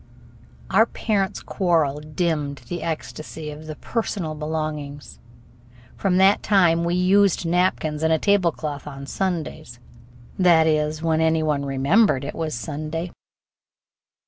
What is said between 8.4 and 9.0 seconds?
cloth